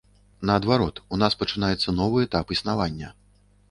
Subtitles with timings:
[0.49, 3.17] Наадварот, у нас пачынаецца новы этап існавання.